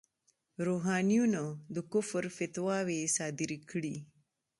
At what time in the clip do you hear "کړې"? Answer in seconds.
3.69-3.95